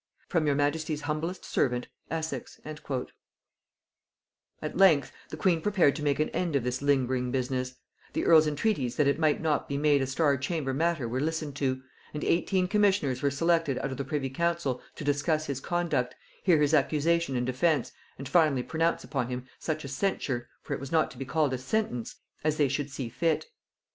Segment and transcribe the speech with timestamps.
[0.29, 3.11] "From your majesty's humblest servant, "ESSEX." At
[4.75, 7.75] length, the queen prepared to make an end of this lingering business;
[8.13, 11.55] the earl's entreaties that it might not be made a Star chamber matter were listened
[11.57, 11.83] to,
[12.15, 16.57] and eighteen commissioners were selected out of the privy council, to discuss his conduct, hear
[16.59, 20.91] his accusation and defence, and finally pronounce upon him such a censure, for it was
[20.91, 23.45] not to be called a sentence, as they should see fit.